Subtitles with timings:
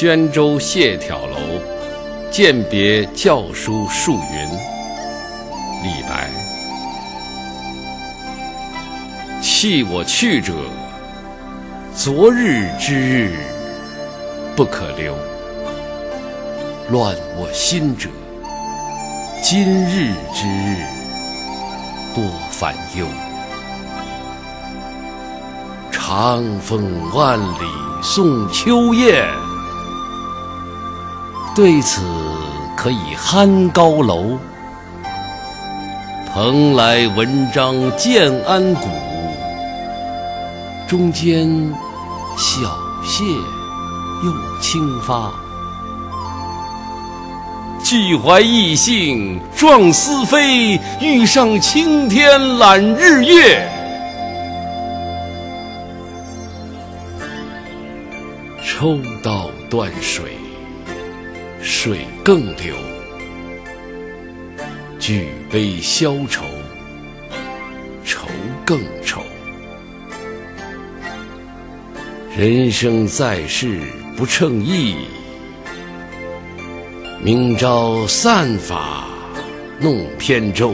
[0.00, 1.36] 宣州谢眺楼，
[2.30, 4.48] 饯别教书数云。
[5.82, 6.30] 李白。
[9.42, 10.52] 弃我去者，
[11.96, 13.32] 昨日之日
[14.54, 15.14] 不可留；
[16.92, 18.08] 乱我心者，
[19.42, 20.76] 今日之日
[22.14, 22.22] 多
[22.52, 23.04] 烦忧。
[25.90, 27.66] 长风万里
[28.00, 29.26] 送秋雁，
[31.58, 32.02] 对此
[32.76, 34.38] 可以酣高楼。
[36.32, 38.86] 蓬莱文章建安骨，
[40.86, 41.48] 中间
[42.36, 42.60] 小
[43.02, 43.24] 谢
[44.24, 45.32] 又清发。
[47.82, 53.68] 俱怀逸兴壮思飞，欲上青天揽日月。
[58.64, 60.38] 抽刀断水，
[61.60, 62.74] 水更流；
[64.98, 66.44] 举杯消愁，
[68.04, 68.28] 愁
[68.64, 69.20] 更愁。
[72.36, 73.80] 人生在世
[74.16, 74.94] 不称意，
[77.22, 79.04] 明朝散发
[79.80, 80.72] 弄扁舟。